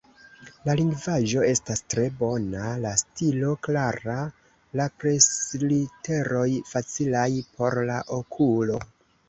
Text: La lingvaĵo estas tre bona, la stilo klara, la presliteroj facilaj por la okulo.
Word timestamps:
La 0.67 0.73
lingvaĵo 0.77 1.43
estas 1.49 1.83
tre 1.93 2.05
bona, 2.21 2.63
la 2.85 2.95
stilo 3.03 3.53
klara, 3.69 4.17
la 4.81 4.89
presliteroj 5.05 6.49
facilaj 6.75 7.31
por 7.61 7.81
la 7.95 8.03
okulo. 8.21 8.85